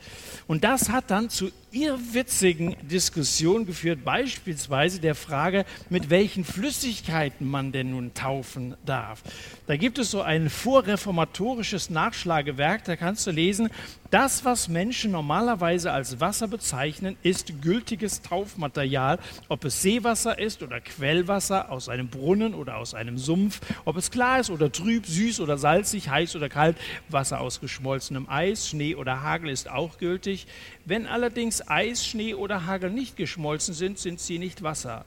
[0.47, 7.73] Und das hat dann zu irrwitzigen Diskussionen geführt, beispielsweise der Frage, mit welchen Flüssigkeiten man
[7.73, 9.23] denn nun taufen darf.
[9.67, 13.69] Da gibt es so ein vorreformatorisches Nachschlagewerk, da kannst du lesen,
[14.11, 19.19] das, was Menschen normalerweise als Wasser bezeichnen, ist gültiges Taufmaterial,
[19.49, 24.11] ob es Seewasser ist oder Quellwasser aus einem Brunnen oder aus einem Sumpf, ob es
[24.11, 26.77] klar ist oder trüb, süß oder salzig, heiß oder kalt,
[27.09, 30.47] Wasser aus geschmolzenem Eis, Schnee oder Hagel ist auch gültig.
[30.87, 35.05] Wenn allerdings Eis, Schnee oder Hagel nicht geschmolzen sind, sind sie nicht Wasser.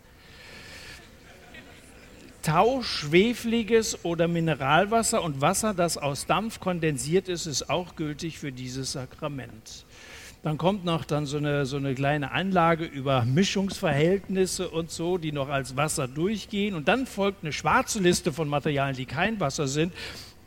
[2.42, 8.52] Tau, schwefliges oder Mineralwasser und Wasser, das aus Dampf kondensiert ist, ist auch gültig für
[8.52, 9.86] dieses Sakrament.
[10.44, 15.32] Dann kommt noch dann so eine, so eine kleine Anlage über Mischungsverhältnisse und so, die
[15.32, 16.74] noch als Wasser durchgehen.
[16.74, 19.94] Und dann folgt eine schwarze Liste von Materialien, die kein Wasser sind.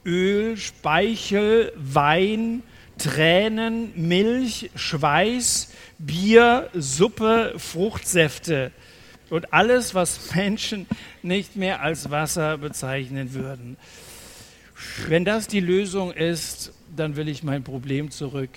[0.04, 2.64] Öl, Speichel, Wein,
[2.98, 8.72] Tränen, Milch, Schweiß, Bier, Suppe, Fruchtsäfte
[9.30, 10.86] und alles, was Menschen
[11.22, 13.76] nicht mehr als Wasser bezeichnen würden.
[15.08, 18.50] Wenn das die Lösung ist, dann will ich mein Problem zurück.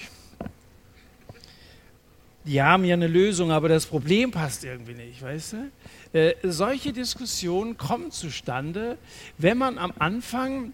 [2.46, 6.18] Die haben ja eine Lösung, aber das Problem passt irgendwie nicht, weißt du?
[6.18, 8.98] Äh, solche Diskussionen kommen zustande,
[9.38, 10.72] wenn man am Anfang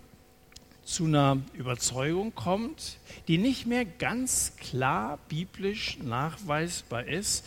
[0.84, 7.46] zu einer Überzeugung kommt, die nicht mehr ganz klar biblisch nachweisbar ist,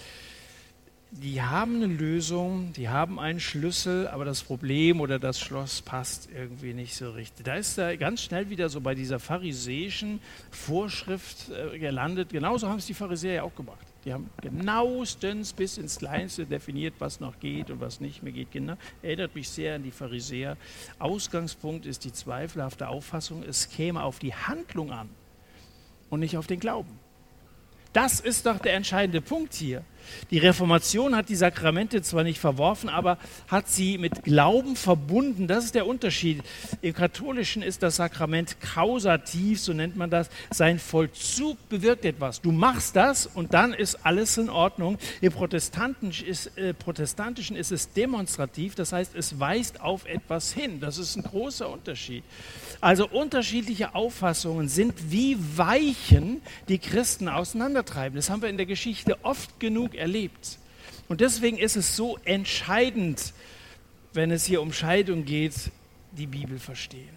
[1.12, 6.28] die haben eine Lösung, die haben einen Schlüssel, aber das Problem oder das Schloss passt
[6.34, 7.46] irgendwie nicht so richtig.
[7.46, 12.30] Da ist er ganz schnell wieder so bei dieser pharisäischen Vorschrift äh, gelandet.
[12.30, 13.86] Genauso haben es die Pharisäer ja auch gemacht.
[14.04, 18.52] Die haben genauestens bis ins Kleinste definiert, was noch geht und was nicht mehr geht.
[18.52, 20.56] Genau, erinnert mich sehr an die Pharisäer.
[20.98, 25.08] Ausgangspunkt ist die zweifelhafte Auffassung, es käme auf die Handlung an
[26.10, 26.98] und nicht auf den Glauben.
[27.92, 29.82] Das ist doch der entscheidende Punkt hier.
[30.30, 35.46] Die Reformation hat die Sakramente zwar nicht verworfen, aber hat sie mit Glauben verbunden.
[35.46, 36.42] Das ist der Unterschied.
[36.82, 40.28] Im Katholischen ist das Sakrament kausativ, so nennt man das.
[40.50, 42.40] Sein Vollzug bewirkt etwas.
[42.40, 44.98] Du machst das und dann ist alles in Ordnung.
[45.20, 50.80] Im Protestantischen ist, äh, Protestantischen ist es demonstrativ, das heißt, es weist auf etwas hin.
[50.80, 52.24] Das ist ein großer Unterschied.
[52.80, 58.16] Also unterschiedliche Auffassungen sind wie Weichen, die Christen auseinandertreiben.
[58.16, 60.58] Das haben wir in der Geschichte oft genug erlebt.
[61.08, 63.32] Und deswegen ist es so entscheidend,
[64.12, 65.70] wenn es hier um Scheidung geht,
[66.12, 67.16] die Bibel verstehen.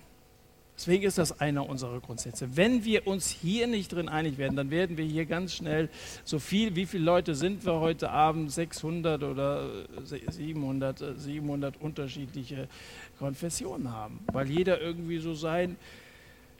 [0.77, 2.55] Deswegen ist das einer unserer Grundsätze.
[2.55, 5.89] Wenn wir uns hier nicht drin einig werden, dann werden wir hier ganz schnell
[6.23, 8.49] so viel, wie viele Leute sind wir heute Abend?
[8.49, 9.69] 600 oder
[10.05, 12.69] 700, 700 unterschiedliche
[13.17, 15.75] Konfessionen haben, weil jeder irgendwie so sein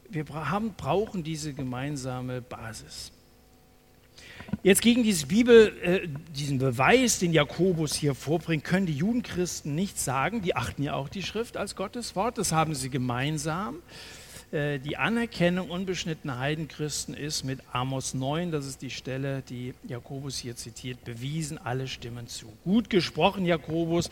[0.10, 3.12] wir haben, brauchen diese gemeinsame Basis.
[4.62, 10.04] Jetzt gegen diese Bibel, äh, diesen Beweis, den Jakobus hier vorbringt, können die Judenchristen nichts
[10.04, 10.42] sagen.
[10.42, 12.38] Die achten ja auch die Schrift als Gottes Wort.
[12.38, 13.78] Das haben sie gemeinsam.
[14.52, 20.38] Äh, die Anerkennung unbeschnittener Heidenchristen ist mit Amos 9, das ist die Stelle, die Jakobus
[20.38, 22.52] hier zitiert, bewiesen, alle stimmen zu.
[22.64, 24.10] Gut gesprochen, Jakobus.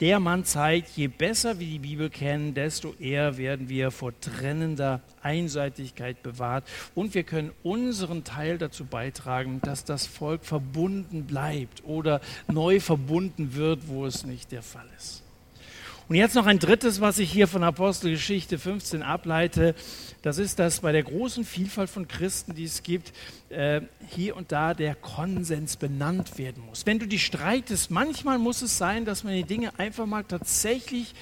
[0.00, 5.02] Der Mann zeigt, je besser wir die Bibel kennen, desto eher werden wir vor trennender
[5.22, 12.22] Einseitigkeit bewahrt und wir können unseren Teil dazu beitragen, dass das Volk verbunden bleibt oder
[12.48, 15.22] neu verbunden wird, wo es nicht der Fall ist.
[16.08, 19.76] Und jetzt noch ein drittes, was ich hier von Apostelgeschichte 15 ableite.
[20.22, 23.12] Das ist, dass bei der großen Vielfalt von Christen, die es gibt,
[23.48, 26.84] äh, hier und da der Konsens benannt werden muss.
[26.84, 31.14] Wenn du die streitest, manchmal muss es sein, dass man die Dinge einfach mal tatsächlich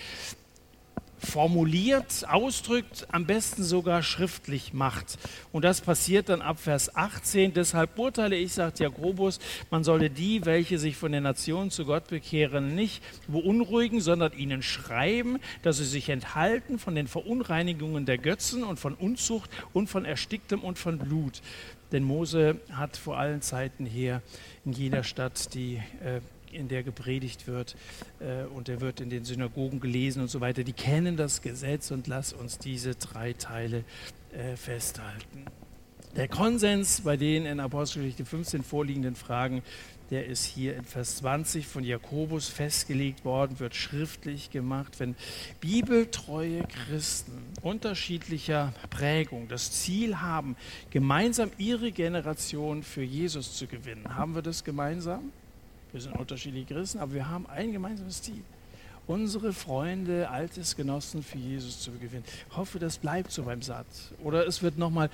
[1.18, 5.18] formuliert, ausdrückt, am besten sogar schriftlich macht.
[5.52, 7.52] Und das passiert dann ab Vers 18.
[7.54, 9.38] Deshalb urteile ich, sagt Jakobus,
[9.70, 14.62] man solle die, welche sich von der Nation zu Gott bekehren, nicht beunruhigen, sondern ihnen
[14.62, 20.04] schreiben, dass sie sich enthalten von den Verunreinigungen der Götzen und von Unzucht und von
[20.04, 21.42] Ersticktem und von Blut.
[21.92, 24.22] Denn Mose hat vor allen Zeiten her
[24.64, 26.20] in jeder Stadt die äh,
[26.52, 27.76] in der gepredigt wird
[28.20, 30.64] äh, und der wird in den Synagogen gelesen und so weiter.
[30.64, 33.84] Die kennen das Gesetz und lass uns diese drei Teile
[34.32, 35.44] äh, festhalten.
[36.16, 39.62] Der Konsens bei den in Apostelgeschichte 15 vorliegenden Fragen,
[40.10, 44.98] der ist hier in Vers 20 von Jakobus festgelegt worden, wird schriftlich gemacht.
[44.98, 45.14] Wenn
[45.60, 50.56] bibeltreue Christen unterschiedlicher Prägung das Ziel haben,
[50.90, 55.30] gemeinsam ihre Generation für Jesus zu gewinnen, haben wir das gemeinsam?
[55.92, 58.42] Wir sind unterschiedliche Christen, aber wir haben ein gemeinsames Ziel.
[59.06, 62.24] Unsere Freunde, Altesgenossen für Jesus zu gewinnen.
[62.50, 64.12] Ich hoffe, das bleibt so beim Satz.
[64.22, 65.08] Oder es wird nochmal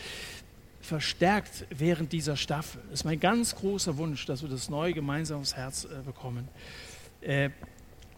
[0.80, 2.82] verstärkt während dieser Staffel.
[2.90, 6.48] Das ist mein ganz großer Wunsch, dass wir das neue gemeinsames Herz äh, bekommen.
[7.20, 7.50] Äh,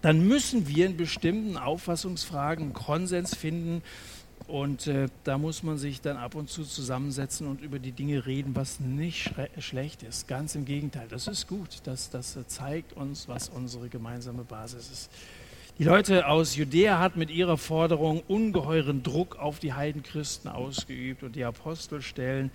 [0.00, 3.82] dann müssen wir in bestimmten Auffassungsfragen Konsens finden
[4.48, 8.26] und äh, da muss man sich dann ab und zu zusammensetzen und über die Dinge
[8.26, 10.28] reden, was nicht schlecht ist.
[10.28, 11.80] Ganz im Gegenteil, das ist gut.
[11.84, 15.10] Das, das zeigt uns, was unsere gemeinsame Basis ist.
[15.78, 21.36] Die Leute aus Judäa hatten mit ihrer Forderung ungeheuren Druck auf die Heidenchristen ausgeübt und
[21.36, 22.50] die Apostel stellen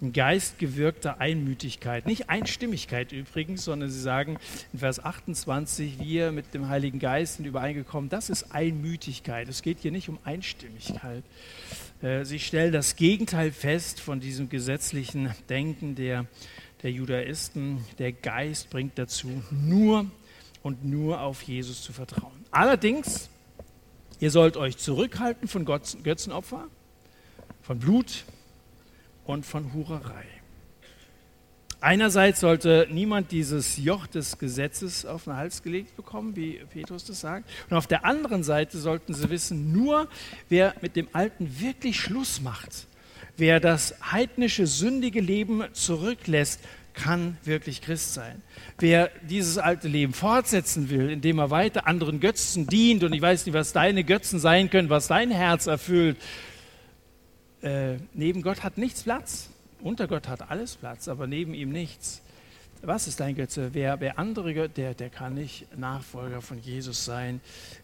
[0.00, 2.06] geistgewirkter Einmütigkeit.
[2.06, 4.38] Nicht Einstimmigkeit übrigens, sondern sie sagen
[4.72, 9.48] in Vers 28, wir mit dem Heiligen Geist sind übereingekommen, das ist Einmütigkeit.
[9.48, 11.22] Es geht hier nicht um Einstimmigkeit.
[12.02, 16.26] Äh, sie stellen das Gegenteil fest von diesem gesetzlichen Denken der,
[16.82, 17.84] der Judaisten.
[17.98, 20.06] Der Geist bringt dazu, nur
[20.62, 22.44] und nur auf Jesus zu vertrauen.
[22.50, 23.28] Allerdings,
[24.18, 26.66] ihr sollt euch zurückhalten von Götzenopfer,
[27.62, 28.24] von Blut,
[29.30, 30.26] und von Hurerei.
[31.82, 37.20] Einerseits sollte niemand dieses Joch des Gesetzes auf den Hals gelegt bekommen, wie Petrus das
[37.20, 37.48] sagt.
[37.70, 40.08] Und auf der anderen Seite sollten sie wissen, nur
[40.50, 42.86] wer mit dem Alten wirklich Schluss macht,
[43.38, 46.60] wer das heidnische, sündige Leben zurücklässt,
[46.92, 48.42] kann wirklich Christ sein.
[48.78, 53.46] Wer dieses alte Leben fortsetzen will, indem er weiter anderen Götzen dient, und ich weiß
[53.46, 56.18] nicht, was deine Götzen sein können, was dein Herz erfüllt,
[57.62, 59.50] äh, neben Gott hat nichts Platz.
[59.80, 62.22] Unter Gott hat alles Platz, aber neben ihm nichts.
[62.82, 63.74] Was ist dein Götze?
[63.74, 67.40] Wer, wer andere, der, der kann nicht Nachfolger von Jesus sein.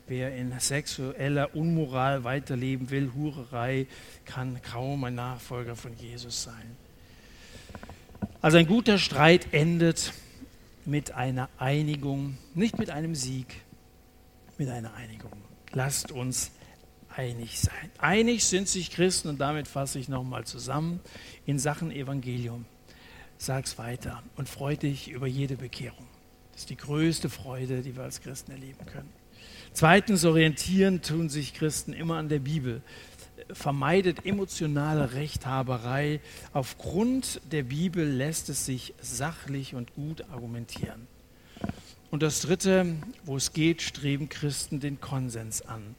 [0.06, 3.86] Wer in sexueller Unmoral weiterleben will, Hurerei,
[4.24, 6.76] kann kaum ein Nachfolger von Jesus sein.
[8.40, 10.14] Also ein guter Streit endet
[10.86, 13.62] mit einer Einigung, nicht mit einem Sieg,
[14.56, 15.32] mit einer Einigung.
[15.72, 16.52] Lasst uns
[17.16, 17.90] einig sein.
[17.98, 21.00] Einig sind sich Christen, und damit fasse ich nochmal zusammen,
[21.46, 22.66] in Sachen Evangelium.
[23.38, 26.06] Sag's weiter und freu dich über jede Bekehrung.
[26.52, 29.10] Das ist die größte Freude, die wir als Christen erleben können.
[29.72, 32.80] Zweitens, orientieren tun sich Christen immer an der Bibel.
[33.52, 36.20] Vermeidet emotionale Rechthaberei.
[36.54, 41.06] Aufgrund der Bibel lässt es sich sachlich und gut argumentieren.
[42.10, 45.94] Und das Dritte, wo es geht, streben Christen den Konsens an.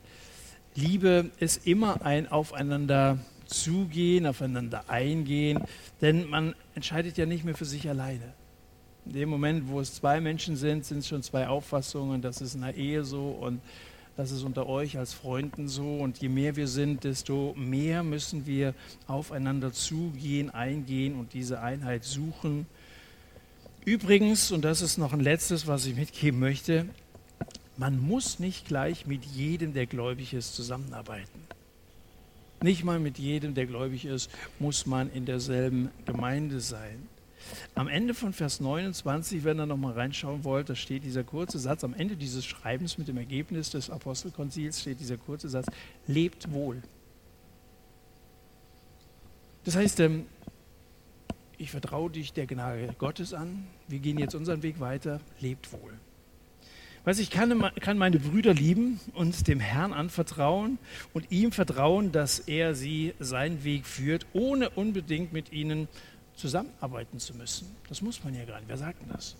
[0.77, 3.17] Liebe ist immer ein Aufeinander
[3.47, 5.63] zugehen, aufeinander eingehen,
[6.01, 8.33] denn man entscheidet ja nicht mehr für sich alleine.
[9.07, 12.53] In dem Moment, wo es zwei Menschen sind, sind es schon zwei Auffassungen, das ist
[12.53, 13.59] in der Ehe so und
[14.17, 15.97] das ist unter euch als Freunden so.
[15.97, 18.75] Und je mehr wir sind, desto mehr müssen wir
[19.07, 22.67] aufeinander zugehen, eingehen und diese Einheit suchen.
[23.85, 26.87] Übrigens, und das ist noch ein letztes, was ich mitgeben möchte,
[27.77, 31.41] man muss nicht gleich mit jedem, der gläubig ist, zusammenarbeiten.
[32.61, 37.07] Nicht mal mit jedem, der gläubig ist, muss man in derselben Gemeinde sein.
[37.75, 41.83] Am Ende von Vers 29, wenn ihr nochmal reinschauen wollt, da steht dieser kurze Satz,
[41.83, 45.67] am Ende dieses Schreibens mit dem Ergebnis des Apostelkonzils steht dieser kurze Satz,
[46.07, 46.81] lebt wohl.
[49.63, 50.25] Das heißt, ähm,
[51.57, 55.93] ich vertraue dich der Gnade Gottes an, wir gehen jetzt unseren Weg weiter, lebt wohl.
[57.07, 60.77] Weiß ich kann, kann meine Brüder lieben und dem Herrn anvertrauen
[61.13, 65.87] und ihm vertrauen, dass er sie seinen Weg führt, ohne unbedingt mit ihnen
[66.35, 67.73] zusammenarbeiten zu müssen.
[67.87, 68.67] Das muss man ja gar nicht.
[68.67, 69.37] Wer sagt denn das?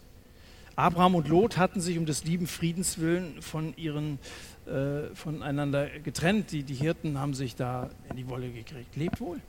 [0.78, 4.20] Abraham und Lot hatten sich um des lieben Friedens willen von ihren,
[4.65, 6.53] äh, voneinander getrennt.
[6.53, 8.95] Die, die Hirten haben sich da in die Wolle gekriegt.
[8.95, 9.41] Lebt wohl.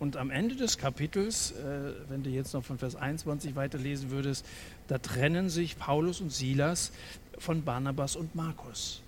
[0.00, 4.44] Und am Ende des Kapitels, äh, wenn du jetzt noch von Vers 21 weiterlesen würdest,
[4.88, 6.92] da trennen sich Paulus und Silas
[7.38, 9.02] von Barnabas und Markus.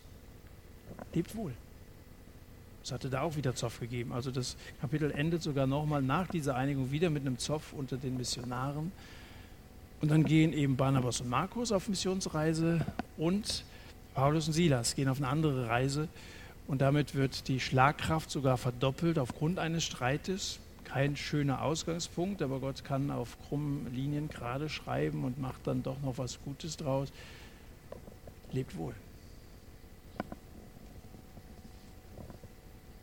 [1.13, 1.53] Lebt wohl.
[2.85, 4.13] Es hatte da auch wieder Zoff gegeben.
[4.13, 8.17] Also das Kapitel endet sogar nochmal nach dieser Einigung wieder mit einem Zoff unter den
[8.17, 8.93] Missionaren.
[10.03, 12.85] Und dann gehen eben Barnabas und Markus auf Missionsreise
[13.17, 13.65] und
[14.15, 16.09] Paulus und Silas gehen auf eine andere Reise.
[16.67, 20.61] Und damit wird die Schlagkraft sogar verdoppelt aufgrund eines Streites
[20.95, 26.01] kein schöner Ausgangspunkt, aber Gott kann auf krummen Linien gerade schreiben und macht dann doch
[26.03, 27.13] noch was Gutes draus.
[28.53, 28.95] Lebt wohl.